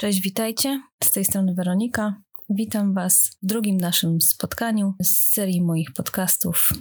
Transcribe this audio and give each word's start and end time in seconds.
Cześć, 0.00 0.20
witajcie. 0.20 0.82
Z 1.04 1.10
tej 1.10 1.24
strony 1.24 1.54
Weronika. 1.54 2.14
Witam 2.50 2.94
Was 2.94 3.30
w 3.42 3.46
drugim 3.46 3.76
naszym 3.76 4.20
spotkaniu 4.20 4.94
z 5.02 5.32
serii 5.32 5.62
moich 5.62 5.92
podcastów 5.92 6.72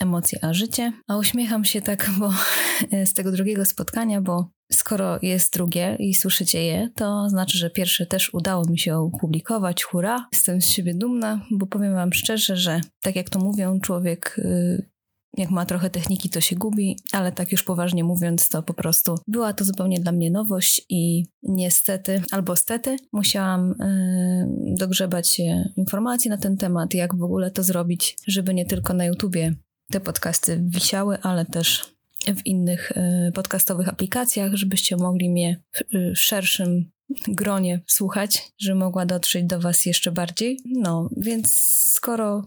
Emocje 0.00 0.44
a 0.44 0.54
Życie. 0.54 0.92
A 1.08 1.16
uśmiecham 1.16 1.64
się 1.64 1.82
tak, 1.82 2.10
bo 2.18 2.32
z 3.10 3.14
tego 3.14 3.32
drugiego 3.32 3.64
spotkania, 3.64 4.20
bo 4.20 4.48
skoro 4.72 5.18
jest 5.22 5.52
drugie 5.52 5.96
i 5.98 6.14
słyszycie 6.14 6.64
je, 6.64 6.90
to 6.96 7.28
znaczy, 7.28 7.58
że 7.58 7.70
pierwsze 7.70 8.06
też 8.06 8.34
udało 8.34 8.64
mi 8.64 8.78
się 8.78 8.96
opublikować. 8.96 9.84
Hurra! 9.84 10.28
Jestem 10.32 10.62
z 10.62 10.66
siebie 10.66 10.94
dumna, 10.94 11.46
bo 11.50 11.66
powiem 11.66 11.94
Wam 11.94 12.12
szczerze, 12.12 12.56
że 12.56 12.80
tak 13.02 13.16
jak 13.16 13.30
to 13.30 13.38
mówią, 13.38 13.80
człowiek 13.80 14.36
y, 14.38 14.90
jak 15.36 15.50
ma 15.50 15.66
trochę 15.66 15.90
techniki, 15.90 16.28
to 16.30 16.40
się 16.40 16.56
gubi, 16.56 16.98
ale 17.12 17.32
tak 17.32 17.52
już 17.52 17.62
poważnie 17.62 18.04
mówiąc, 18.04 18.48
to 18.48 18.62
po 18.62 18.74
prostu 18.74 19.14
była 19.26 19.52
to 19.52 19.64
zupełnie 19.64 20.00
dla 20.00 20.12
mnie 20.12 20.30
nowość 20.30 20.86
i 20.88 21.26
niestety 21.42 22.22
albo 22.30 22.56
stety 22.56 22.96
musiałam 23.12 23.74
yy, 23.78 24.74
dogrzebać 24.76 25.30
się 25.30 25.68
informacji 25.76 26.30
na 26.30 26.38
ten 26.38 26.56
temat, 26.56 26.94
jak 26.94 27.16
w 27.16 27.22
ogóle 27.22 27.50
to 27.50 27.62
zrobić, 27.62 28.16
żeby 28.26 28.54
nie 28.54 28.66
tylko 28.66 28.94
na 28.94 29.04
YouTubie 29.04 29.54
te 29.90 30.00
podcasty 30.00 30.62
wisiały, 30.66 31.18
ale 31.22 31.44
też 31.44 31.94
w 32.26 32.46
innych 32.46 32.92
yy, 32.96 33.32
podcastowych 33.32 33.88
aplikacjach, 33.88 34.54
żebyście 34.54 34.96
mogli 34.96 35.30
mnie 35.30 35.62
w, 35.72 35.94
yy, 35.94 36.16
szerszym 36.16 36.90
gronie 37.28 37.80
słuchać, 37.86 38.52
że 38.58 38.74
mogła 38.74 39.06
dotrzeć 39.06 39.44
do 39.44 39.60
Was 39.60 39.86
jeszcze 39.86 40.12
bardziej. 40.12 40.58
No, 40.64 41.10
więc 41.16 41.60
skoro 41.92 42.44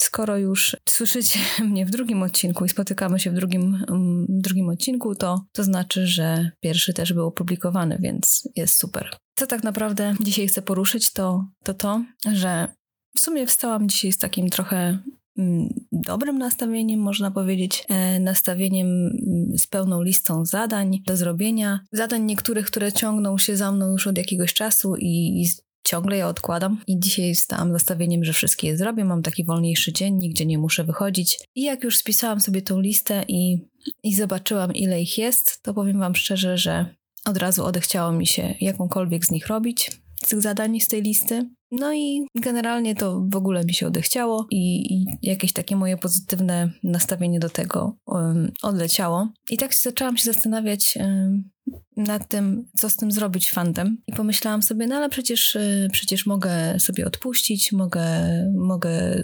skoro 0.00 0.38
już 0.38 0.76
słyszycie 0.88 1.38
mnie 1.64 1.86
w 1.86 1.90
drugim 1.90 2.22
odcinku 2.22 2.64
i 2.64 2.68
spotykamy 2.68 3.20
się 3.20 3.30
w 3.30 3.34
drugim, 3.34 3.84
um, 3.88 4.26
drugim 4.28 4.68
odcinku, 4.68 5.14
to, 5.14 5.44
to 5.52 5.64
znaczy, 5.64 6.06
że 6.06 6.50
pierwszy 6.60 6.92
też 6.92 7.12
był 7.12 7.26
opublikowany, 7.26 7.98
więc 8.00 8.48
jest 8.56 8.78
super. 8.78 9.16
Co 9.38 9.46
tak 9.46 9.64
naprawdę 9.64 10.14
dzisiaj 10.20 10.48
chcę 10.48 10.62
poruszyć, 10.62 11.12
to 11.12 11.44
to, 11.64 11.74
to 11.74 12.02
że 12.32 12.68
w 13.16 13.20
sumie 13.20 13.46
wstałam 13.46 13.88
dzisiaj 13.88 14.12
z 14.12 14.18
takim 14.18 14.50
trochę 14.50 14.98
mm, 15.38 15.68
dobrym 15.92 16.38
nastawieniem, 16.38 17.00
można 17.00 17.30
powiedzieć, 17.30 17.84
e, 17.88 18.20
nastawieniem 18.20 18.86
mm, 18.86 19.58
z 19.58 19.66
pełną 19.66 20.02
listą 20.02 20.44
zadań 20.44 21.02
do 21.06 21.16
zrobienia. 21.16 21.80
Zadań 21.92 22.22
niektórych, 22.22 22.66
które 22.66 22.92
ciągną 22.92 23.38
się 23.38 23.56
za 23.56 23.72
mną 23.72 23.92
już 23.92 24.06
od 24.06 24.18
jakiegoś 24.18 24.54
czasu 24.54 24.96
i, 24.96 25.42
i 25.42 25.46
ciągle 25.86 26.16
je 26.16 26.26
odkładam 26.26 26.82
i 26.86 27.00
dzisiaj 27.00 27.34
stałam 27.34 27.72
nastawieniem, 27.72 28.24
że 28.24 28.32
wszystkie 28.32 28.66
je 28.68 28.76
zrobię. 28.76 29.04
Mam 29.04 29.22
taki 29.22 29.44
wolniejszy 29.44 29.92
dzień, 29.92 30.14
nigdzie 30.14 30.46
nie 30.46 30.58
muszę 30.58 30.84
wychodzić. 30.84 31.38
I 31.54 31.62
jak 31.62 31.84
już 31.84 31.96
spisałam 31.96 32.40
sobie 32.40 32.62
tą 32.62 32.80
listę 32.80 33.24
i, 33.28 33.58
i 34.02 34.14
zobaczyłam, 34.14 34.74
ile 34.74 35.00
ich 35.00 35.18
jest, 35.18 35.62
to 35.62 35.74
powiem 35.74 35.98
Wam 35.98 36.14
szczerze, 36.14 36.58
że 36.58 36.94
od 37.24 37.36
razu 37.36 37.64
odechciało 37.64 38.12
mi 38.12 38.26
się 38.26 38.54
jakąkolwiek 38.60 39.24
z 39.24 39.30
nich 39.30 39.46
robić, 39.46 39.90
z 40.26 40.28
tych 40.28 40.42
zadań 40.42 40.80
z 40.80 40.88
tej 40.88 41.02
listy. 41.02 41.50
No 41.70 41.94
i 41.94 42.26
generalnie 42.34 42.94
to 42.94 43.24
w 43.32 43.36
ogóle 43.36 43.64
mi 43.64 43.74
się 43.74 43.86
odechciało 43.86 44.46
i, 44.50 44.94
i 44.94 45.06
jakieś 45.22 45.52
takie 45.52 45.76
moje 45.76 45.96
pozytywne 45.96 46.70
nastawienie 46.82 47.38
do 47.38 47.48
tego 47.50 47.96
um, 48.06 48.52
odleciało. 48.62 49.28
I 49.50 49.56
tak 49.56 49.74
zaczęłam 49.74 50.16
się 50.16 50.32
zastanawiać, 50.32 50.98
um, 51.00 51.50
nad 51.96 52.28
tym, 52.28 52.66
co 52.76 52.88
z 52.90 52.96
tym 52.96 53.12
zrobić 53.12 53.50
fantem. 53.50 53.98
I 54.06 54.12
pomyślałam 54.12 54.62
sobie, 54.62 54.86
no 54.86 54.96
ale 54.96 55.08
przecież, 55.08 55.56
y, 55.56 55.88
przecież 55.92 56.26
mogę 56.26 56.80
sobie 56.80 57.06
odpuścić, 57.06 57.72
mogę, 57.72 58.06
mogę 58.54 59.22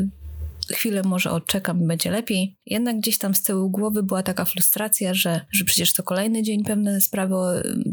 chwilę 0.76 1.02
może 1.02 1.30
odczekam 1.30 1.86
będzie 1.86 2.10
lepiej. 2.10 2.56
Jednak 2.66 2.96
gdzieś 2.98 3.18
tam 3.18 3.34
z 3.34 3.42
tyłu 3.42 3.70
głowy 3.70 4.02
była 4.02 4.22
taka 4.22 4.44
frustracja, 4.44 5.14
że, 5.14 5.40
że 5.52 5.64
przecież 5.64 5.94
to 5.94 6.02
kolejny 6.02 6.42
dzień 6.42 6.64
pewne 6.64 7.00
sprawy, 7.00 7.34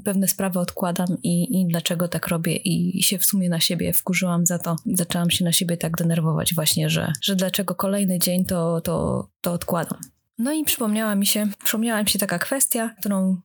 pewne 0.06 0.28
sprawy 0.28 0.60
odkładam 0.60 1.08
i, 1.24 1.62
i 1.62 1.68
dlaczego 1.68 2.08
tak 2.08 2.28
robię 2.28 2.56
i, 2.56 3.00
i 3.00 3.04
się 3.04 3.18
w 3.18 3.26
sumie 3.26 3.50
na 3.50 3.60
siebie 3.60 3.94
wkurzyłam 3.94 4.46
za 4.46 4.60
to. 4.60 4.76
Zaczęłam 4.86 5.30
się 5.30 5.46
na 5.46 5.52
siebie 5.52 5.78
tak 5.78 5.98
denerwować 5.98 6.56
właśnie, 6.56 6.90
że, 6.90 7.14
że 7.22 7.36
dlaczego 7.36 7.76
kolejny 7.76 8.20
dzień 8.20 8.46
to, 8.46 8.82
to, 8.82 9.28
to 9.42 9.54
odkładam. 9.54 10.00
No 10.38 10.54
i 10.54 10.64
przypomniała 10.64 11.16
mi 11.16 11.26
się, 11.26 11.48
przypomniała 11.64 12.04
mi 12.04 12.10
się 12.10 12.20
taka 12.20 12.40
kwestia, 12.40 12.96
którą 13.00 13.42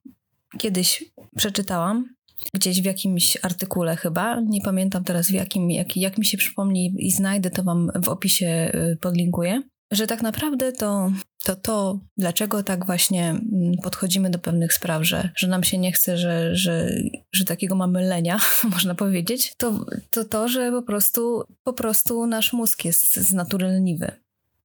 kiedyś 0.58 1.04
przeczytałam, 1.36 2.14
gdzieś 2.54 2.82
w 2.82 2.84
jakimś 2.84 3.38
artykule 3.42 3.96
chyba, 3.96 4.40
nie 4.40 4.60
pamiętam 4.60 5.04
teraz 5.04 5.26
w 5.26 5.34
jakim, 5.34 5.70
jak, 5.70 5.96
jak 5.96 6.18
mi 6.18 6.24
się 6.24 6.38
przypomni 6.38 6.94
i 6.98 7.10
znajdę, 7.10 7.50
to 7.50 7.62
wam 7.62 7.90
w 8.02 8.08
opisie 8.08 8.72
y, 8.74 8.96
podlinkuję, 8.96 9.62
że 9.92 10.06
tak 10.06 10.22
naprawdę 10.22 10.72
to 10.72 11.10
to, 11.44 11.56
to 11.56 11.98
dlaczego 12.16 12.62
tak 12.62 12.86
właśnie 12.86 13.30
mm, 13.30 13.72
podchodzimy 13.82 14.30
do 14.30 14.38
pewnych 14.38 14.72
spraw, 14.72 15.02
że, 15.02 15.30
że 15.36 15.48
nam 15.48 15.64
się 15.64 15.78
nie 15.78 15.92
chce, 15.92 16.18
że, 16.18 16.56
że, 16.56 16.90
że 17.32 17.44
takiego 17.44 17.74
mamy 17.74 18.02
lenia, 18.02 18.38
można 18.74 18.94
powiedzieć, 18.94 19.52
to, 19.56 19.84
to 20.10 20.24
to, 20.24 20.48
że 20.48 20.70
po 20.70 20.82
prostu, 20.82 21.44
po 21.64 21.72
prostu 21.72 22.26
nasz 22.26 22.52
mózg 22.52 22.84
jest 22.84 23.16
z 23.16 23.32
natury 23.32 23.66
leniwy. 23.66 24.12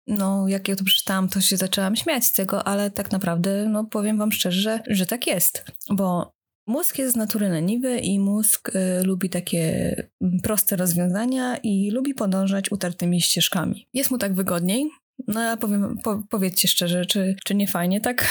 No, 0.07 0.47
jak 0.47 0.67
ja 0.67 0.75
to 0.75 0.83
przeczytałam, 0.83 1.29
to 1.29 1.41
się 1.41 1.57
zaczęłam 1.57 1.95
śmiać 1.95 2.25
z 2.25 2.33
tego, 2.33 2.67
ale 2.67 2.91
tak 2.91 3.11
naprawdę, 3.11 3.65
no, 3.69 3.83
powiem 3.83 4.17
wam 4.17 4.31
szczerze, 4.31 4.61
że, 4.61 4.95
że 4.95 5.05
tak 5.05 5.27
jest, 5.27 5.65
bo 5.89 6.31
mózg 6.69 6.97
jest 6.97 7.13
z 7.13 7.17
natury 7.17 7.49
leniwy 7.49 7.97
i 7.97 8.19
mózg 8.19 8.75
y, 8.75 9.03
lubi 9.03 9.29
takie 9.29 9.95
mm, 10.21 10.39
proste 10.39 10.75
rozwiązania 10.75 11.57
i 11.57 11.91
lubi 11.91 12.13
podążać 12.13 12.71
utartymi 12.71 13.21
ścieżkami. 13.21 13.87
Jest 13.93 14.11
mu 14.11 14.17
tak 14.17 14.33
wygodniej, 14.33 14.89
no 15.27 15.41
ja 15.41 15.57
powiem, 15.57 15.97
po, 16.03 16.23
powiedzcie 16.29 16.67
szczerze, 16.67 17.05
czy, 17.05 17.35
czy 17.45 17.55
nie 17.55 17.67
fajnie 17.67 18.01
tak 18.01 18.27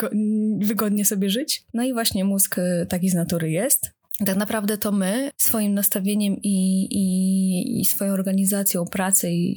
wygodnie 0.70 1.04
sobie 1.04 1.30
żyć? 1.30 1.64
No 1.74 1.82
i 1.82 1.92
właśnie 1.92 2.24
mózg 2.24 2.58
y, 2.58 2.86
taki 2.88 3.10
z 3.10 3.14
natury 3.14 3.50
jest 3.50 3.90
tak 4.26 4.36
naprawdę 4.36 4.78
to 4.78 4.92
my 4.92 5.30
swoim 5.36 5.74
nastawieniem 5.74 6.36
i, 6.42 6.84
i, 6.90 7.80
i 7.80 7.84
swoją 7.84 8.12
organizacją 8.12 8.84
pracy 8.84 9.30
i, 9.30 9.54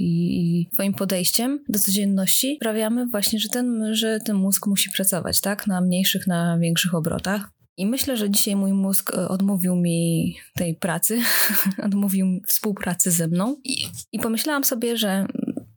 i, 0.61 0.69
swoim 0.73 0.93
podejściem 0.93 1.59
do 1.69 1.79
codzienności 1.79 2.55
sprawiamy 2.55 3.07
właśnie, 3.07 3.39
że 3.39 3.49
ten, 3.49 3.95
że 3.95 4.19
ten 4.19 4.35
mózg 4.35 4.67
musi 4.67 4.89
pracować, 4.89 5.41
tak? 5.41 5.67
Na 5.67 5.81
mniejszych, 5.81 6.27
na 6.27 6.57
większych 6.59 6.95
obrotach. 6.95 7.49
I 7.77 7.85
myślę, 7.85 8.17
że 8.17 8.29
dzisiaj 8.29 8.55
mój 8.55 8.73
mózg 8.73 9.13
e, 9.13 9.27
odmówił 9.27 9.75
mi 9.75 10.35
tej 10.55 10.75
pracy, 10.75 11.21
odmówił 11.85 12.41
współpracy 12.47 13.11
ze 13.11 13.27
mną. 13.27 13.55
I, 13.63 13.87
I 14.11 14.19
pomyślałam 14.19 14.63
sobie, 14.63 14.97
że, 14.97 15.25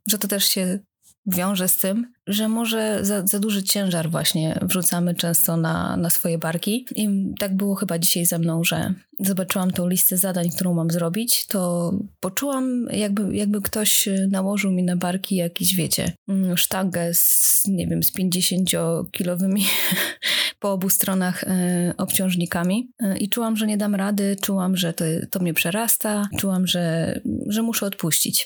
że 0.07 0.17
to 0.17 0.27
też 0.27 0.45
się 0.45 0.79
wiąże 1.25 1.67
z 1.67 1.77
tym, 1.77 2.13
że 2.27 2.49
może 2.49 3.05
za, 3.05 3.27
za 3.27 3.39
duży 3.39 3.63
ciężar 3.63 4.09
właśnie 4.09 4.59
wrzucamy 4.61 5.15
często 5.15 5.57
na, 5.57 5.97
na 5.97 6.09
swoje 6.09 6.37
barki. 6.37 6.85
I 6.95 7.09
tak 7.39 7.55
było 7.55 7.75
chyba 7.75 7.99
dzisiaj 7.99 8.25
ze 8.25 8.39
mną, 8.39 8.63
że 8.63 8.93
zobaczyłam 9.19 9.71
tą 9.71 9.87
listę 9.87 10.17
zadań, 10.17 10.49
którą 10.49 10.73
mam 10.73 10.91
zrobić, 10.91 11.45
to 11.47 11.91
poczułam, 12.19 12.87
jakby, 12.91 13.35
jakby 13.35 13.61
ktoś 13.61 14.09
nałożył 14.29 14.71
mi 14.71 14.83
na 14.83 14.95
barki 14.95 15.35
jakiś, 15.35 15.75
wiecie, 15.75 16.11
mm, 16.27 16.57
sztangę 16.57 17.13
z, 17.13 17.63
nie 17.67 17.87
wiem, 17.87 18.03
z 18.03 18.17
50-kilowymi 18.17 19.61
po 20.59 20.71
obu 20.71 20.89
stronach 20.89 21.43
y, 21.43 21.47
obciążnikami. 21.97 22.91
Y, 23.01 23.17
I 23.17 23.29
czułam, 23.29 23.57
że 23.57 23.67
nie 23.67 23.77
dam 23.77 23.95
rady, 23.95 24.35
czułam, 24.41 24.77
że 24.77 24.93
to, 24.93 25.05
to 25.31 25.39
mnie 25.39 25.53
przerasta, 25.53 26.29
czułam, 26.37 26.67
że, 26.67 27.19
że 27.47 27.61
muszę 27.61 27.85
odpuścić. 27.85 28.45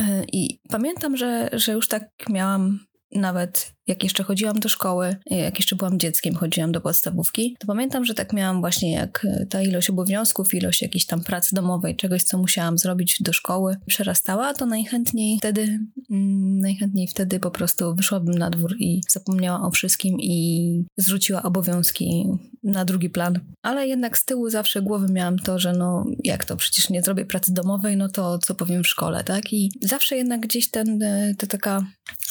Y, 0.00 0.02
I 0.32 0.60
pamiętam, 0.68 1.16
że, 1.16 1.50
że 1.52 1.72
już 1.72 1.88
tak 1.88 2.10
miałam 2.30 2.80
nawet 3.12 3.77
jak 3.88 4.04
jeszcze 4.04 4.22
chodziłam 4.22 4.60
do 4.60 4.68
szkoły, 4.68 5.16
jak 5.26 5.58
jeszcze 5.58 5.76
byłam 5.76 5.98
dzieckiem, 5.98 6.34
chodziłam 6.34 6.72
do 6.72 6.80
podstawówki, 6.80 7.56
to 7.58 7.66
pamiętam, 7.66 8.04
że 8.04 8.14
tak 8.14 8.32
miałam 8.32 8.60
właśnie 8.60 8.92
jak 8.92 9.26
ta 9.50 9.62
ilość 9.62 9.90
obowiązków, 9.90 10.54
ilość 10.54 10.82
jakiejś 10.82 11.06
tam 11.06 11.20
pracy 11.20 11.54
domowej, 11.54 11.96
czegoś, 11.96 12.22
co 12.22 12.38
musiałam 12.38 12.78
zrobić 12.78 13.22
do 13.22 13.32
szkoły, 13.32 13.76
przerastała, 13.86 14.54
to 14.54 14.66
najchętniej 14.66 15.38
wtedy, 15.38 15.62
mm, 16.10 16.58
najchętniej 16.58 17.08
wtedy 17.08 17.40
po 17.40 17.50
prostu 17.50 17.94
wyszłabym 17.94 18.34
na 18.34 18.50
dwór 18.50 18.76
i 18.78 19.00
zapomniała 19.08 19.66
o 19.66 19.70
wszystkim 19.70 20.16
i 20.20 20.84
zrzuciła 20.96 21.42
obowiązki 21.42 22.24
na 22.62 22.84
drugi 22.84 23.10
plan. 23.10 23.40
Ale 23.62 23.86
jednak 23.86 24.18
z 24.18 24.24
tyłu 24.24 24.50
zawsze 24.50 24.82
głowy 24.82 25.12
miałam 25.12 25.38
to, 25.38 25.58
że 25.58 25.72
no 25.72 26.04
jak 26.24 26.44
to, 26.44 26.56
przecież 26.56 26.90
nie 26.90 27.02
zrobię 27.02 27.26
pracy 27.26 27.54
domowej, 27.54 27.96
no 27.96 28.08
to 28.08 28.38
co 28.38 28.54
powiem 28.54 28.82
w 28.82 28.88
szkole, 28.88 29.24
tak? 29.24 29.52
I 29.52 29.70
zawsze 29.82 30.16
jednak 30.16 30.40
gdzieś 30.40 30.70
ten, 30.70 31.00
to 31.38 31.46
taka, 31.46 31.86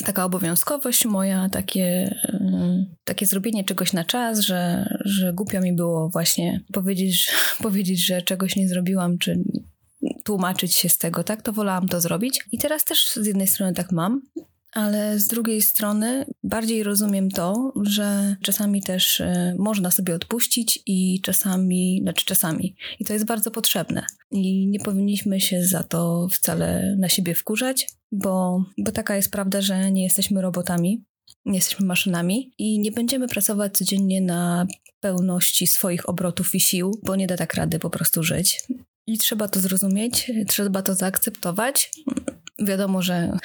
taka 0.06 0.26
obowiązkowość 0.26 1.06
moja 1.06 1.47
takie, 1.50 2.16
takie 3.04 3.26
zrobienie 3.26 3.64
czegoś 3.64 3.94
na 3.94 4.04
czas, 4.04 4.40
że, 4.40 4.90
że 5.06 5.34
głupio 5.34 5.62
mi 5.62 5.74
było 5.74 6.10
właśnie 6.10 6.62
powiedzieć, 6.74 7.32
powiedzieć, 7.64 8.06
że 8.06 8.22
czegoś 8.22 8.56
nie 8.56 8.70
zrobiłam, 8.70 9.18
czy 9.18 9.44
tłumaczyć 10.24 10.76
się 10.76 10.90
z 10.90 10.98
tego, 10.98 11.24
tak? 11.24 11.42
To 11.42 11.54
wolałam 11.54 11.88
to 11.88 12.02
zrobić. 12.02 12.40
I 12.52 12.58
teraz 12.58 12.86
też 12.86 13.10
z 13.10 13.26
jednej 13.26 13.48
strony 13.48 13.74
tak 13.74 13.92
mam, 13.92 14.22
ale 14.72 15.20
z 15.20 15.28
drugiej 15.28 15.62
strony 15.62 16.26
bardziej 16.44 16.84
rozumiem 16.84 17.30
to, 17.30 17.74
że 17.84 18.36
czasami 18.42 18.82
też 18.82 19.20
y, 19.20 19.56
można 19.60 19.92
sobie 19.92 20.16
odpuścić 20.16 20.80
i 20.86 21.22
czasami, 21.22 22.00
znaczy 22.04 22.26
czasami, 22.26 22.76
i 23.00 23.06
to 23.06 23.14
jest 23.14 23.26
bardzo 23.26 23.52
potrzebne. 23.52 24.06
I 24.32 24.68
nie 24.68 24.80
powinniśmy 24.80 25.42
się 25.42 25.64
za 25.64 25.84
to 25.84 26.28
wcale 26.32 26.96
na 27.00 27.10
siebie 27.10 27.36
wkurzać, 27.36 27.88
bo, 28.12 28.64
bo 28.78 28.92
taka 28.92 29.16
jest 29.16 29.32
prawda, 29.32 29.62
że 29.62 29.92
nie 29.92 30.04
jesteśmy 30.04 30.42
robotami, 30.42 31.04
nie 31.48 31.56
jesteśmy 31.56 31.86
maszynami 31.86 32.54
i 32.58 32.80
nie 32.80 32.92
będziemy 32.92 33.28
pracować 33.28 33.78
codziennie 33.78 34.22
na 34.22 34.68
pełności 35.00 35.68
swoich 35.68 36.10
obrotów 36.10 36.56
i 36.56 36.60
sił, 36.60 37.00
bo 37.04 37.16
nie 37.16 37.28
da 37.28 37.38
tak 37.38 37.54
rady 37.54 37.80
po 37.80 37.90
prostu 37.90 38.24
żyć. 38.24 38.64
I 39.08 39.18
trzeba 39.18 39.48
to 39.48 39.60
zrozumieć, 39.60 40.32
trzeba 40.48 40.82
to 40.82 40.96
zaakceptować 40.96 41.92
wiadomo, 42.60 43.02
że 43.02 43.38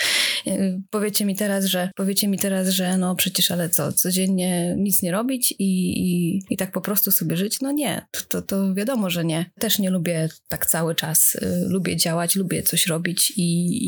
y, 0.46 0.82
powiecie 0.90 1.24
mi 1.24 1.36
teraz, 1.36 1.64
że 1.64 1.90
powiecie 1.96 2.28
mi 2.28 2.38
teraz, 2.38 2.68
że 2.68 2.96
no 2.96 3.14
przecież 3.16 3.50
ale 3.50 3.68
co, 3.68 3.92
codziennie 3.92 4.74
nic 4.78 5.02
nie 5.02 5.12
robić 5.12 5.54
i, 5.58 5.64
i, 5.98 6.40
i 6.50 6.56
tak 6.56 6.72
po 6.72 6.80
prostu 6.80 7.10
sobie 7.10 7.36
żyć? 7.36 7.60
No 7.60 7.72
nie, 7.72 8.06
to, 8.28 8.42
to 8.42 8.74
wiadomo, 8.74 9.10
że 9.10 9.24
nie. 9.24 9.50
Też 9.58 9.78
nie 9.78 9.90
lubię 9.90 10.28
tak 10.48 10.66
cały 10.66 10.94
czas. 10.94 11.34
Y, 11.34 11.68
lubię 11.68 11.96
działać, 11.96 12.36
lubię 12.36 12.62
coś 12.62 12.86
robić 12.86 13.32
i, 13.36 13.42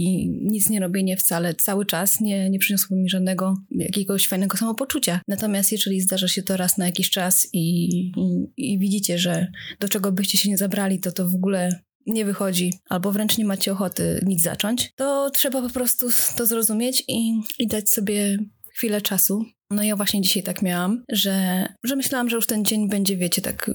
i 0.04 0.28
nic 0.28 0.70
nie 0.70 0.80
robienie 0.80 1.16
wcale 1.16 1.54
cały 1.54 1.86
czas 1.86 2.20
nie, 2.20 2.50
nie 2.50 2.58
przyniosło 2.58 2.96
mi 2.96 3.10
żadnego 3.10 3.56
jakiegoś 3.70 4.28
fajnego 4.28 4.56
samopoczucia. 4.56 5.20
Natomiast 5.28 5.72
jeżeli 5.72 6.00
zdarza 6.00 6.28
się 6.28 6.42
to 6.42 6.56
raz 6.56 6.78
na 6.78 6.86
jakiś 6.86 7.10
czas 7.10 7.48
i, 7.52 7.86
i, 7.86 8.12
i 8.56 8.78
widzicie, 8.78 9.18
że 9.18 9.46
do 9.80 9.88
czego 9.88 10.12
byście 10.12 10.38
się 10.38 10.50
nie 10.50 10.58
zabrali, 10.58 11.00
to 11.00 11.12
to 11.12 11.28
w 11.28 11.34
ogóle 11.34 11.80
nie 12.06 12.24
wychodzi, 12.24 12.72
albo 12.88 13.12
wręcz 13.12 13.38
nie 13.38 13.44
macie 13.44 13.72
ochoty 13.72 14.20
nic 14.26 14.42
zacząć, 14.42 14.92
to 14.96 15.30
trzeba 15.30 15.62
po 15.62 15.70
prostu 15.70 16.08
to 16.36 16.46
zrozumieć 16.46 17.04
i, 17.08 17.40
i 17.58 17.66
dać 17.66 17.90
sobie 17.90 18.38
chwilę 18.74 19.00
czasu. 19.00 19.44
No 19.70 19.82
ja 19.82 19.96
właśnie 19.96 20.20
dzisiaj 20.20 20.42
tak 20.42 20.62
miałam, 20.62 21.04
że, 21.08 21.66
że 21.84 21.96
myślałam, 21.96 22.30
że 22.30 22.36
już 22.36 22.46
ten 22.46 22.64
dzień 22.64 22.88
będzie, 22.88 23.16
wiecie, 23.16 23.42
tak 23.42 23.70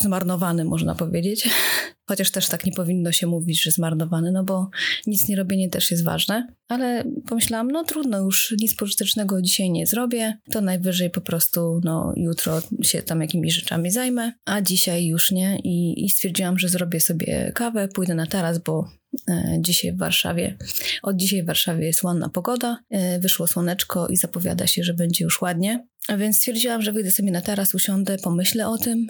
zmarnowany, 0.00 0.64
można 0.64 0.94
powiedzieć. 0.94 1.48
Chociaż 2.08 2.30
też 2.30 2.48
tak 2.48 2.66
nie 2.66 2.72
powinno 2.72 3.12
się 3.12 3.26
mówić, 3.26 3.62
że 3.62 3.70
zmarnowany, 3.70 4.32
no 4.32 4.44
bo 4.44 4.70
nic 5.06 5.28
nie 5.28 5.36
robienie 5.36 5.70
też 5.70 5.90
jest 5.90 6.04
ważne. 6.04 6.46
Ale 6.68 7.04
pomyślałam, 7.28 7.70
no 7.70 7.84
trudno, 7.84 8.18
już 8.18 8.54
nic 8.60 8.74
pożytecznego 8.76 9.42
dzisiaj 9.42 9.70
nie 9.70 9.86
zrobię, 9.86 10.38
to 10.50 10.60
najwyżej 10.60 11.10
po 11.10 11.20
prostu, 11.20 11.80
no 11.84 12.12
jutro 12.16 12.60
się 12.82 13.02
tam 13.02 13.20
jakimiś 13.20 13.54
rzeczami 13.54 13.90
zajmę, 13.90 14.32
a 14.44 14.60
dzisiaj 14.60 15.06
już 15.06 15.32
nie. 15.32 15.58
I, 15.64 16.04
i 16.04 16.10
stwierdziłam, 16.10 16.58
że 16.58 16.68
zrobię 16.68 17.00
sobie 17.00 17.52
kawę, 17.54 17.88
pójdę 17.88 18.14
na 18.14 18.26
taras, 18.26 18.58
bo 18.58 18.88
e, 19.28 19.58
dzisiaj 19.60 19.92
w 19.92 19.98
Warszawie, 19.98 20.58
od 21.02 21.16
dzisiaj 21.16 21.42
w 21.42 21.46
Warszawie 21.46 21.86
jest 21.86 22.02
ładna 22.02 22.28
pogoda, 22.28 22.78
e, 22.90 23.18
wyszło 23.18 23.46
słoneczko 23.46 24.08
i 24.08 24.16
zapowiada 24.16 24.66
się, 24.66 24.84
że 24.84 24.94
będzie 24.94 25.24
już 25.24 25.42
ładnie. 25.42 25.86
Więc 26.18 26.36
stwierdziłam, 26.36 26.82
że 26.82 26.92
wyjdę 26.92 27.10
sobie 27.10 27.30
na 27.30 27.40
taras, 27.40 27.74
usiądę, 27.74 28.18
pomyślę 28.18 28.68
o 28.68 28.78
tym. 28.78 29.06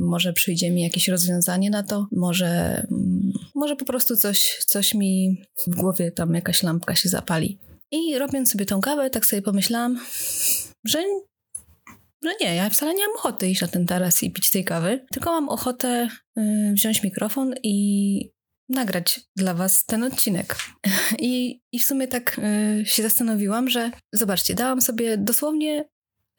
może 0.00 0.32
przyjdzie 0.32 0.70
mi 0.70 0.82
jakieś 0.82 1.08
rozwiązanie 1.08 1.70
na 1.70 1.82
to, 1.82 2.06
może, 2.12 2.86
może 3.54 3.76
po 3.76 3.84
prostu 3.84 4.16
coś, 4.16 4.58
coś 4.66 4.94
mi 4.94 5.42
w 5.66 5.76
głowie 5.76 6.12
tam 6.12 6.34
jakaś 6.34 6.62
lampka 6.62 6.94
się 6.94 7.08
zapali. 7.08 7.58
I 7.92 8.18
robiąc 8.18 8.52
sobie 8.52 8.66
tą 8.66 8.80
kawę, 8.80 9.10
tak 9.10 9.26
sobie 9.26 9.42
pomyślałam, 9.42 10.00
że 10.84 10.98
że 12.24 12.30
nie, 12.40 12.54
ja 12.54 12.70
wcale 12.70 12.94
nie 12.94 13.06
mam 13.06 13.16
ochoty 13.16 13.48
iść 13.48 13.60
na 13.60 13.68
ten 13.68 13.86
taras 13.86 14.22
i 14.22 14.30
pić 14.30 14.50
tej 14.50 14.64
kawy, 14.64 15.06
tylko 15.12 15.30
mam 15.30 15.48
ochotę 15.48 16.08
y, 16.38 16.72
wziąć 16.72 17.02
mikrofon 17.02 17.54
i 17.62 18.30
nagrać 18.68 19.20
dla 19.36 19.54
Was 19.54 19.84
ten 19.84 20.04
odcinek. 20.04 20.56
I, 21.18 21.60
i 21.72 21.78
w 21.78 21.84
sumie 21.84 22.08
tak 22.08 22.40
y, 22.80 22.86
się 22.86 23.02
zastanowiłam, 23.02 23.68
że 23.68 23.90
zobaczcie, 24.12 24.54
dałam 24.54 24.80
sobie 24.80 25.18
dosłownie 25.18 25.88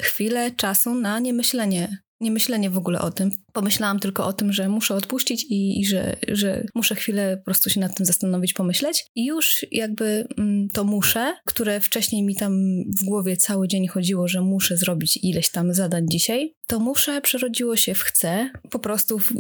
chwilę 0.01 0.51
czasu 0.51 0.95
na 0.95 1.19
niemyślenie 1.19 1.97
nie 2.21 2.31
myślenie 2.31 2.69
w 2.69 2.77
ogóle 2.77 3.01
o 3.01 3.11
tym. 3.11 3.31
Pomyślałam 3.53 3.99
tylko 3.99 4.25
o 4.25 4.33
tym, 4.33 4.53
że 4.53 4.69
muszę 4.69 4.95
odpuścić 4.95 5.45
i, 5.49 5.79
i, 5.79 5.85
że, 5.85 6.15
że 6.27 6.63
muszę 6.75 6.95
chwilę 6.95 7.37
po 7.37 7.45
prostu 7.45 7.69
się 7.69 7.79
nad 7.79 7.97
tym 7.97 8.05
zastanowić, 8.05 8.53
pomyśleć. 8.53 9.05
I 9.15 9.25
już 9.25 9.65
jakby 9.71 10.27
mm, 10.37 10.69
to 10.69 10.83
muszę, 10.83 11.33
które 11.45 11.79
wcześniej 11.79 12.23
mi 12.23 12.35
tam 12.35 12.53
w 13.01 13.05
głowie 13.05 13.37
cały 13.37 13.67
dzień 13.67 13.87
chodziło, 13.87 14.27
że 14.27 14.41
muszę 14.41 14.77
zrobić 14.77 15.19
ileś 15.23 15.51
tam 15.51 15.73
zadań 15.73 16.05
dzisiaj, 16.09 16.55
to 16.71 16.79
muszę 16.79 17.21
przerodziło 17.21 17.75
się 17.75 17.95
w 17.95 18.01
chcę. 18.01 18.49
Po 18.69 18.79
prostu 18.79 19.19
w, 19.19 19.33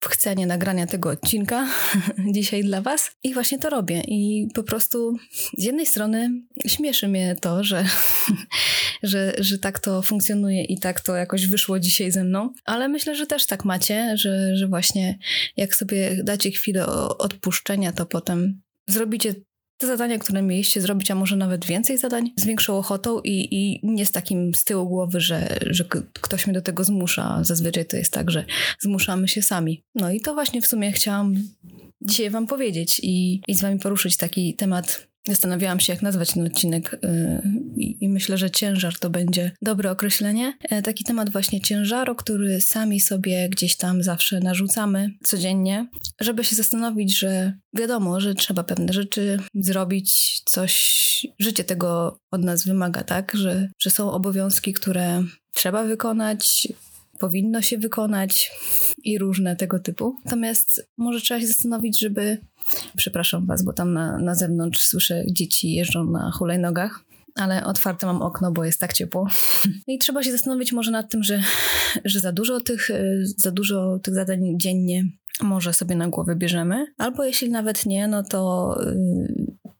w 0.00 0.06
chcenie 0.08 0.46
nagrania 0.46 0.86
tego 0.86 1.10
odcinka 1.10 1.68
dzisiaj 2.34 2.64
dla 2.64 2.80
Was. 2.80 3.10
I 3.22 3.34
właśnie 3.34 3.58
to 3.58 3.70
robię. 3.70 4.02
I 4.08 4.48
po 4.54 4.62
prostu 4.62 5.16
z 5.58 5.64
jednej 5.64 5.86
strony 5.86 6.30
śmieszy 6.66 7.08
mnie 7.08 7.36
to, 7.40 7.64
że, 7.64 7.84
że, 9.02 9.32
że 9.38 9.58
tak 9.58 9.78
to 9.78 10.02
funkcjonuje 10.02 10.64
i 10.64 10.78
tak 10.78 11.00
to 11.00 11.16
jakoś 11.16 11.46
wyszło 11.46 11.80
dzisiaj 11.80 12.10
ze 12.10 12.24
mną, 12.24 12.52
ale 12.64 12.88
myślę, 12.88 13.16
że 13.16 13.26
też 13.26 13.46
tak 13.46 13.64
macie, 13.64 14.16
że, 14.16 14.56
że 14.56 14.68
właśnie 14.68 15.18
jak 15.56 15.74
sobie 15.74 16.24
dacie 16.24 16.50
chwilę 16.50 16.86
odpuszczenia, 17.18 17.92
to 17.92 18.06
potem 18.06 18.62
zrobicie 18.88 19.34
te 19.82 19.86
zadania, 19.86 20.18
które 20.18 20.42
mieliście 20.42 20.80
zrobić, 20.80 21.10
a 21.10 21.14
może 21.14 21.36
nawet 21.36 21.64
więcej 21.64 21.98
zadań, 21.98 22.30
z 22.36 22.46
większą 22.46 22.78
ochotą 22.78 23.20
i, 23.20 23.48
i 23.50 23.80
nie 23.82 24.06
z 24.06 24.12
takim 24.12 24.54
z 24.54 24.64
tyłu 24.64 24.88
głowy, 24.88 25.20
że, 25.20 25.58
że 25.66 25.84
ktoś 26.20 26.46
mnie 26.46 26.54
do 26.54 26.62
tego 26.62 26.84
zmusza. 26.84 27.38
Zazwyczaj 27.42 27.86
to 27.86 27.96
jest 27.96 28.12
tak, 28.12 28.30
że 28.30 28.44
zmuszamy 28.80 29.28
się 29.28 29.42
sami. 29.42 29.84
No 29.94 30.10
i 30.10 30.20
to 30.20 30.34
właśnie 30.34 30.62
w 30.62 30.66
sumie 30.66 30.92
chciałam 30.92 31.34
dzisiaj 32.00 32.30
Wam 32.30 32.46
powiedzieć 32.46 33.00
i, 33.02 33.40
i 33.48 33.54
z 33.54 33.62
Wami 33.62 33.78
poruszyć 33.78 34.16
taki 34.16 34.54
temat 34.54 35.11
Zastanawiałam 35.28 35.80
się, 35.80 35.92
jak 35.92 36.02
nazwać 36.02 36.32
ten 36.32 36.46
odcinek, 36.46 36.98
yy, 37.02 37.42
i 37.76 38.08
myślę, 38.08 38.38
że 38.38 38.50
ciężar 38.50 38.98
to 38.98 39.10
będzie 39.10 39.52
dobre 39.62 39.90
określenie. 39.90 40.58
E, 40.60 40.82
taki 40.82 41.04
temat 41.04 41.30
właśnie 41.30 41.60
ciężaru, 41.60 42.14
który 42.14 42.60
sami 42.60 43.00
sobie 43.00 43.48
gdzieś 43.48 43.76
tam 43.76 44.02
zawsze 44.02 44.40
narzucamy 44.40 45.10
codziennie, 45.24 45.88
żeby 46.20 46.44
się 46.44 46.56
zastanowić, 46.56 47.18
że 47.18 47.58
wiadomo, 47.74 48.20
że 48.20 48.34
trzeba 48.34 48.64
pewne 48.64 48.92
rzeczy 48.92 49.38
zrobić, 49.54 50.40
coś, 50.44 51.26
życie 51.38 51.64
tego 51.64 52.18
od 52.30 52.44
nas 52.44 52.64
wymaga, 52.64 53.04
tak? 53.04 53.32
Że, 53.34 53.68
że 53.78 53.90
są 53.90 54.12
obowiązki, 54.12 54.72
które 54.72 55.24
trzeba 55.54 55.84
wykonać, 55.84 56.68
powinno 57.18 57.62
się 57.62 57.78
wykonać 57.78 58.50
i 59.04 59.18
różne 59.18 59.56
tego 59.56 59.78
typu. 59.78 60.16
Natomiast 60.24 60.88
może 60.98 61.20
trzeba 61.20 61.40
się 61.40 61.46
zastanowić, 61.46 62.00
żeby 62.00 62.38
Przepraszam 62.96 63.46
Was, 63.46 63.62
bo 63.62 63.72
tam 63.72 63.92
na, 63.92 64.18
na 64.18 64.34
zewnątrz 64.34 64.80
słyszę 64.80 65.24
dzieci 65.26 65.74
jeżdżą 65.74 66.04
na 66.04 66.30
hulajnogach 66.30 67.04
ale 67.34 67.64
otwarte 67.64 68.06
mam 68.06 68.22
okno, 68.22 68.52
bo 68.52 68.64
jest 68.64 68.80
tak 68.80 68.92
ciepło. 68.92 69.28
I 69.86 69.98
trzeba 69.98 70.22
się 70.22 70.32
zastanowić 70.32 70.72
może 70.72 70.90
nad 70.90 71.10
tym, 71.10 71.22
że, 71.22 71.42
że 72.04 72.20
za 72.20 72.32
dużo 72.32 72.60
tych, 72.60 72.88
za 73.36 73.50
dużo 73.50 73.98
tych 73.98 74.14
zadań 74.14 74.40
dziennie 74.56 75.04
może 75.42 75.72
sobie 75.72 75.96
na 75.96 76.08
głowę 76.08 76.36
bierzemy, 76.36 76.86
albo 76.98 77.24
jeśli 77.24 77.50
nawet 77.50 77.86
nie, 77.86 78.08
no 78.08 78.22
to 78.22 78.74
yy, 78.86 79.72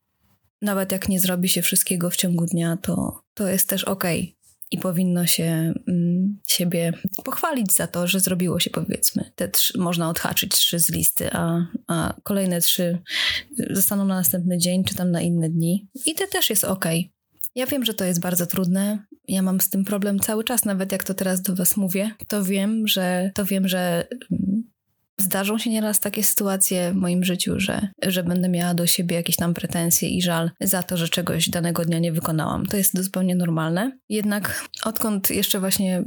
nawet 0.63 0.93
jak 0.93 1.09
nie 1.09 1.21
zrobi 1.21 1.49
się 1.49 1.63
wszystkiego 1.63 2.11
w 2.11 2.17
ciągu 2.17 2.47
dnia, 2.47 2.79
to, 2.83 3.23
to 3.35 3.49
jest 3.49 3.69
też 3.69 3.85
okej. 3.85 4.21
Okay 4.23 4.42
i 4.73 4.79
powinno 4.79 5.27
się 5.27 5.75
mm, 5.89 6.39
siebie 6.47 6.93
pochwalić 7.25 7.75
za 7.75 7.87
to, 7.87 8.07
że 8.07 8.21
zrobiło 8.21 8.61
się 8.61 8.71
powiedzmy. 8.71 9.31
Te 9.37 9.49
trzy, 9.49 9.79
można 9.79 10.09
odhaczyć 10.09 10.53
trzy 10.53 10.79
z 10.79 10.89
listy, 10.89 11.33
a, 11.33 11.67
a 11.87 12.15
kolejne 12.23 12.61
trzy 12.61 12.99
zostaną 13.71 14.05
na 14.05 14.15
następny 14.15 14.59
dzień 14.59 14.85
czy 14.85 14.95
tam 14.95 15.11
na 15.11 15.21
inne 15.21 15.51
dni. 15.51 15.89
I 16.07 16.15
to 16.15 16.27
też 16.27 16.51
jest 16.51 16.65
ok. 16.65 16.85
Ja 17.55 17.67
wiem, 17.67 17.85
że 17.85 17.95
to 17.95 18.05
jest 18.05 18.21
bardzo 18.21 18.47
trudne. 18.47 18.99
Ja 19.29 19.43
mam 19.43 19.61
z 19.61 19.71
tym 19.71 19.85
problem 19.85 20.19
cały 20.19 20.45
czas, 20.45 20.65
nawet 20.65 20.93
jak 20.93 21.05
to 21.05 21.15
teraz 21.15 21.43
do 21.43 21.55
Was 21.55 21.77
mówię, 21.77 22.11
to 22.29 22.45
wiem, 22.45 22.89
że 22.89 23.31
to 23.35 23.45
wiem, 23.45 23.69
że 23.69 24.07
mm, 24.31 24.62
Zdarzą 25.23 25.59
się 25.59 25.71
nieraz 25.71 26.01
takie 26.01 26.25
sytuacje 26.25 26.93
w 26.93 26.95
moim 26.95 27.25
życiu, 27.25 27.61
że, 27.61 27.89
że 28.03 28.23
będę 28.23 28.49
miała 28.49 28.75
do 28.75 28.87
siebie 28.87 29.17
jakieś 29.17 29.37
tam 29.37 29.55
pretensje 29.55 30.09
i 30.09 30.23
żal 30.23 30.51
za 30.61 30.83
to, 30.83 30.97
że 30.97 31.09
czegoś 31.09 31.49
danego 31.49 31.85
dnia 31.85 31.99
nie 31.99 32.13
wykonałam. 32.13 32.67
To 32.67 32.77
jest 32.77 33.05
zupełnie 33.05 33.35
normalne. 33.35 33.99
Jednak 34.09 34.65
odkąd 34.85 35.31
jeszcze 35.31 35.61
właśnie 35.61 36.05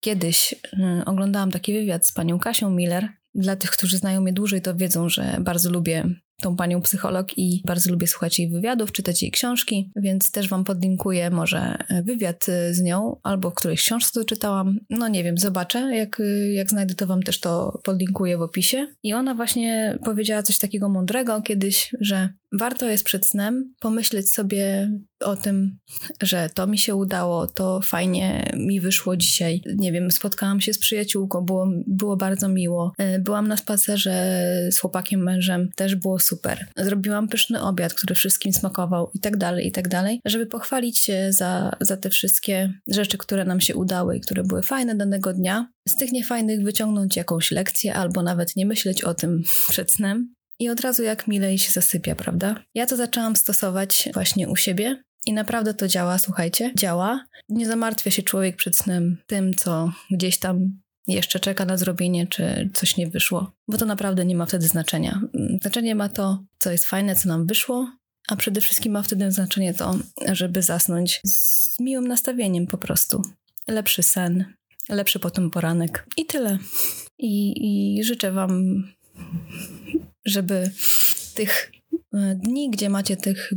kiedyś 0.00 0.52
y, 0.52 1.04
oglądałam 1.06 1.50
taki 1.50 1.72
wywiad 1.72 2.06
z 2.06 2.12
panią 2.12 2.38
Kasią 2.38 2.70
Miller, 2.70 3.08
dla 3.34 3.56
tych, 3.56 3.70
którzy 3.70 3.98
znają 3.98 4.20
mnie 4.20 4.32
dłużej, 4.32 4.62
to 4.62 4.76
wiedzą, 4.76 5.08
że 5.08 5.36
bardzo 5.40 5.70
lubię 5.70 6.04
tą 6.40 6.56
panią 6.56 6.82
psycholog 6.82 7.38
i 7.38 7.62
bardzo 7.64 7.90
lubię 7.90 8.06
słuchać 8.06 8.38
jej 8.38 8.50
wywiadów, 8.50 8.92
czytać 8.92 9.22
jej 9.22 9.30
książki, 9.30 9.90
więc 9.96 10.30
też 10.30 10.48
wam 10.48 10.64
podlinkuję 10.64 11.30
może 11.30 11.76
wywiad 12.04 12.46
z 12.70 12.80
nią 12.80 13.16
albo 13.22 13.50
w 13.50 13.54
którejś 13.54 13.82
książce 13.82 14.20
to 14.20 14.26
czytałam. 14.26 14.78
No 14.90 15.08
nie 15.08 15.24
wiem, 15.24 15.38
zobaczę. 15.38 15.96
Jak, 15.96 16.22
jak 16.52 16.70
znajdę, 16.70 16.94
to 16.94 17.06
wam 17.06 17.22
też 17.22 17.40
to 17.40 17.80
podlinkuję 17.84 18.38
w 18.38 18.42
opisie. 18.42 18.86
I 19.02 19.14
ona 19.14 19.34
właśnie 19.34 19.98
powiedziała 20.04 20.42
coś 20.42 20.58
takiego 20.58 20.88
mądrego 20.88 21.42
kiedyś, 21.42 21.94
że 22.00 22.28
warto 22.58 22.88
jest 22.88 23.04
przed 23.04 23.26
snem 23.26 23.74
pomyśleć 23.80 24.32
sobie 24.32 24.90
o 25.20 25.36
tym, 25.36 25.78
że 26.22 26.50
to 26.54 26.66
mi 26.66 26.78
się 26.78 26.94
udało, 26.94 27.46
to 27.46 27.80
fajnie 27.80 28.52
mi 28.56 28.80
wyszło 28.80 29.16
dzisiaj. 29.16 29.62
Nie 29.76 29.92
wiem, 29.92 30.10
spotkałam 30.10 30.60
się 30.60 30.74
z 30.74 30.78
przyjaciółką, 30.78 31.40
było, 31.40 31.68
było 31.86 32.16
bardzo 32.16 32.48
miło. 32.48 32.92
E, 32.98 33.18
byłam 33.18 33.48
na 33.48 33.56
spacerze 33.56 34.14
z 34.70 34.78
chłopakiem, 34.78 35.22
mężem, 35.22 35.70
też 35.76 35.94
było 35.94 36.18
super. 36.18 36.66
Zrobiłam 36.76 37.28
pyszny 37.28 37.62
obiad, 37.62 37.94
który 37.94 38.14
wszystkim 38.14 38.52
smakował 38.52 39.10
i 39.14 39.20
tak 39.20 39.36
dalej, 39.36 39.66
i 39.66 39.72
tak 39.72 39.88
dalej, 39.88 40.20
żeby 40.24 40.46
pochwalić 40.46 40.98
się 40.98 41.32
za, 41.32 41.76
za 41.80 41.96
te 41.96 42.10
wszystkie 42.10 42.72
rzeczy, 42.88 43.18
które 43.18 43.44
nam 43.44 43.60
się 43.60 43.74
udały 43.74 44.16
i 44.16 44.20
które 44.20 44.42
były 44.42 44.62
fajne 44.62 44.94
danego 44.94 45.32
dnia. 45.32 45.68
Z 45.88 45.96
tych 45.96 46.12
niefajnych 46.12 46.62
wyciągnąć 46.62 47.16
jakąś 47.16 47.50
lekcję 47.50 47.94
albo 47.94 48.22
nawet 48.22 48.56
nie 48.56 48.66
myśleć 48.66 49.04
o 49.04 49.14
tym 49.14 49.42
przed 49.70 49.92
snem. 49.92 50.34
I 50.58 50.70
od 50.70 50.80
razu 50.80 51.02
jak 51.02 51.28
milej 51.28 51.58
się 51.58 51.70
zasypia, 51.72 52.14
prawda? 52.14 52.64
Ja 52.74 52.86
to 52.86 52.96
zaczęłam 52.96 53.36
stosować 53.36 54.08
właśnie 54.14 54.48
u 54.48 54.56
siebie 54.56 55.02
I 55.26 55.32
naprawdę 55.32 55.74
to 55.74 55.88
działa, 55.88 56.18
słuchajcie, 56.18 56.72
działa. 56.78 57.24
Nie 57.48 57.66
zamartwia 57.66 58.10
się 58.10 58.22
człowiek 58.22 58.56
przed 58.56 58.76
snem 58.78 59.16
tym, 59.26 59.54
co 59.54 59.92
gdzieś 60.10 60.38
tam 60.38 60.80
jeszcze 61.08 61.40
czeka 61.40 61.64
na 61.64 61.76
zrobienie, 61.76 62.26
czy 62.26 62.70
coś 62.74 62.96
nie 62.96 63.06
wyszło, 63.06 63.52
bo 63.68 63.78
to 63.78 63.86
naprawdę 63.86 64.24
nie 64.24 64.36
ma 64.36 64.46
wtedy 64.46 64.68
znaczenia. 64.68 65.20
Znaczenie 65.60 65.94
ma 65.94 66.08
to, 66.08 66.44
co 66.58 66.70
jest 66.70 66.84
fajne, 66.84 67.16
co 67.16 67.28
nam 67.28 67.46
wyszło, 67.46 67.90
a 68.28 68.36
przede 68.36 68.60
wszystkim 68.60 68.92
ma 68.92 69.02
wtedy 69.02 69.32
znaczenie 69.32 69.74
to, 69.74 69.98
żeby 70.32 70.62
zasnąć 70.62 71.20
z 71.24 71.80
miłym 71.80 72.08
nastawieniem 72.08 72.66
po 72.66 72.78
prostu. 72.78 73.22
Lepszy 73.68 74.02
sen, 74.02 74.44
lepszy 74.88 75.18
potem 75.18 75.50
poranek 75.50 76.06
i 76.16 76.26
tyle. 76.26 76.58
I, 77.18 77.54
i 77.98 78.04
życzę 78.04 78.32
Wam, 78.32 78.84
żeby 80.26 80.70
tych 81.34 81.72
e, 82.14 82.34
dni, 82.34 82.70
gdzie 82.70 82.90
macie 82.90 83.16
tych 83.16 83.52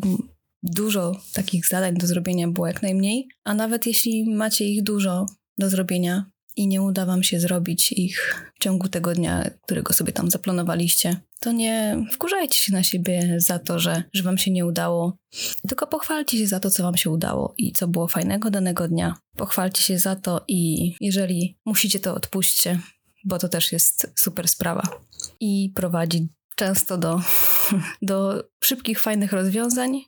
dużo 0.64 1.22
takich 1.34 1.68
zadań 1.68 1.96
do 1.96 2.08
zrobienia 2.08 2.48
było 2.48 2.68
jak 2.68 2.82
najmniej, 2.82 3.28
a 3.44 3.54
nawet 3.54 3.86
jeśli 3.86 4.30
macie 4.30 4.66
ich 4.66 4.84
dużo 4.84 5.26
do 5.58 5.70
zrobienia, 5.70 6.26
i 6.58 6.68
nie 6.68 6.82
uda 6.82 7.06
Wam 7.06 7.24
się 7.24 7.40
zrobić 7.40 7.92
ich 7.92 8.46
w 8.56 8.64
ciągu 8.64 8.88
tego 8.88 9.14
dnia, 9.14 9.50
którego 9.64 9.94
sobie 9.94 10.14
tam 10.14 10.32
zaplanowaliście, 10.32 11.20
to 11.40 11.52
nie 11.52 12.06
wkurzajcie 12.12 12.58
się 12.58 12.74
na 12.74 12.84
siebie 12.84 13.36
za 13.38 13.60
to, 13.60 13.80
że, 13.80 14.04
że 14.14 14.24
Wam 14.24 14.38
się 14.38 14.52
nie 14.52 14.66
udało, 14.66 15.18
tylko 15.68 15.88
pochwalcie 15.88 16.38
się 16.38 16.48
za 16.48 16.60
to, 16.60 16.70
co 16.70 16.84
Wam 16.84 16.98
się 16.98 17.10
udało 17.10 17.54
i 17.58 17.72
co 17.72 17.88
było 17.88 18.08
fajnego 18.08 18.50
danego 18.50 18.88
dnia. 18.88 19.16
Pochwalcie 19.36 19.82
się 19.82 20.00
za 20.00 20.16
to 20.16 20.46
i 20.48 20.94
jeżeli 21.02 21.58
musicie, 21.66 22.00
to 22.00 22.16
odpuśćcie, 22.16 22.80
bo 23.26 23.38
to 23.38 23.50
też 23.50 23.72
jest 23.72 24.12
super 24.16 24.48
sprawa. 24.48 24.84
I 25.40 25.72
prowadzi 25.76 26.28
często 26.58 26.98
do, 26.98 27.22
do 28.02 28.44
szybkich, 28.64 29.00
fajnych 29.00 29.34
rozwiązań. 29.34 30.02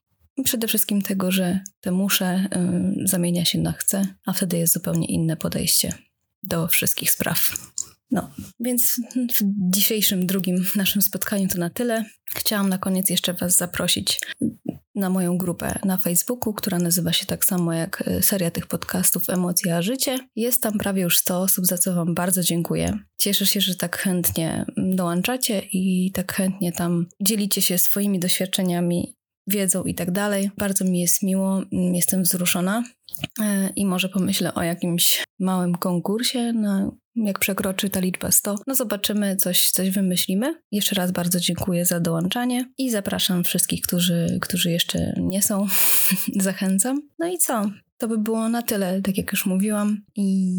Przede 0.44 0.68
wszystkim 0.68 1.01
tego, 1.01 1.32
że 1.32 1.60
te 1.82 1.91
muszę 1.91 2.48
y, 3.03 3.08
zamienia 3.08 3.46
się 3.46 3.60
na 3.60 3.72
chcę, 3.72 4.08
a 4.25 4.34
wtedy 4.34 4.58
jest 4.58 4.74
zupełnie 4.74 5.08
inne 5.08 5.38
podejście 5.38 6.09
do 6.43 6.67
wszystkich 6.67 7.12
spraw. 7.12 7.53
No, 8.12 8.31
więc 8.60 9.01
w 9.15 9.41
dzisiejszym 9.72 10.25
drugim 10.25 10.65
naszym 10.75 11.01
spotkaniu 11.01 11.48
to 11.48 11.58
na 11.58 11.69
tyle. 11.69 12.05
Chciałam 12.25 12.69
na 12.69 12.77
koniec 12.77 13.10
jeszcze 13.10 13.34
Was 13.34 13.55
zaprosić 13.55 14.19
na 14.96 15.10
moją 15.10 15.38
grupę 15.38 15.79
na 15.86 15.98
Facebooku, 15.98 16.53
która 16.53 16.79
nazywa 16.79 17.13
się 17.13 17.25
tak 17.25 17.46
samo 17.46 17.74
jak 17.74 18.08
y, 18.08 18.24
seria 18.24 18.51
tych 18.51 18.67
podcastów 18.67 19.29
Emocje 19.29 19.75
a 19.75 19.81
Życie. 19.81 20.19
Jest 20.36 20.62
tam 20.62 20.77
prawie 20.77 21.01
już 21.01 21.17
100 21.17 21.41
osób, 21.41 21.65
za 21.65 21.77
co 21.77 21.93
Wam 21.93 22.15
bardzo 22.15 22.43
dziękuję. 22.43 23.00
Cieszę 23.17 23.46
się, 23.46 23.62
że 23.62 23.75
tak 23.75 23.98
chętnie 23.98 24.65
dołączacie 24.77 25.62
i 25.72 26.12
tak 26.12 26.34
chętnie 26.34 26.72
tam 26.72 27.05
dzielicie 27.22 27.62
się 27.62 27.77
swoimi 27.77 28.19
doświadczeniami, 28.19 29.15
wiedzą 29.50 29.84
i 29.84 29.96
tak 29.96 30.12
dalej. 30.12 30.51
Bardzo 30.58 30.86
mi 30.86 31.01
jest 31.01 31.24
miło, 31.24 31.62
jestem 31.72 32.24
wzruszona 32.24 32.84
e, 33.41 33.70
i 33.75 33.86
może 33.86 34.10
pomyślę 34.10 34.53
o 34.53 34.63
jakimś 34.63 35.24
małym 35.39 35.75
konkursie, 35.75 36.53
na, 36.53 36.91
jak 37.15 37.39
przekroczy 37.39 37.89
ta 37.89 38.00
liczba 38.00 38.32
100. 38.32 38.56
No 38.68 38.75
zobaczymy, 38.75 39.36
coś, 39.36 39.72
coś 39.72 39.89
wymyślimy. 39.89 40.56
Jeszcze 40.72 40.96
raz 40.96 41.12
bardzo 41.12 41.39
dziękuję 41.39 41.86
za 41.86 42.00
dołączanie 42.00 42.72
i 42.77 42.89
zapraszam 42.91 43.44
wszystkich, 43.44 43.82
którzy, 43.82 44.38
którzy 44.41 44.72
jeszcze 44.72 45.13
nie 45.18 45.41
są. 45.41 45.68
Zachęcam. 46.48 47.01
No 47.20 47.27
i 47.27 47.38
co? 47.38 47.70
To 48.00 48.08
by 48.08 48.18
było 48.18 48.50
na 48.50 48.62
tyle, 48.62 49.01
tak 49.01 49.18
jak 49.18 49.32
już 49.32 49.46
mówiłam. 49.46 50.01
I 50.15 50.53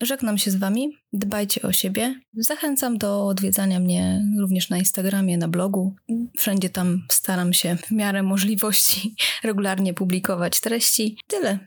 Żegnam 0.00 0.38
się 0.38 0.50
z 0.50 0.56
Wami, 0.56 0.88
dbajcie 1.12 1.62
o 1.62 1.72
siebie. 1.72 2.20
Zachęcam 2.34 2.98
do 2.98 3.26
odwiedzania 3.26 3.80
mnie 3.80 4.26
również 4.38 4.70
na 4.70 4.78
Instagramie, 4.78 5.38
na 5.38 5.48
blogu. 5.48 5.94
Wszędzie 6.38 6.70
tam 6.70 7.02
staram 7.10 7.52
się 7.52 7.76
w 7.76 7.90
miarę 7.90 8.22
możliwości 8.22 9.14
regularnie 9.44 9.94
publikować 9.94 10.60
treści. 10.60 11.18
Tyle. 11.26 11.58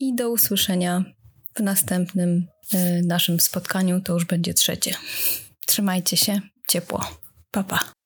I 0.00 0.14
do 0.14 0.30
usłyszenia 0.30 1.04
w 1.54 1.60
następnym 1.60 2.46
y, 2.74 3.02
naszym 3.06 3.40
spotkaniu. 3.40 4.00
To 4.00 4.12
już 4.14 4.24
będzie 4.24 4.54
trzecie. 4.54 4.94
Trzymajcie 5.66 6.16
się 6.16 6.40
ciepło. 6.68 7.00
Pa, 7.50 7.64
pa. 7.64 7.99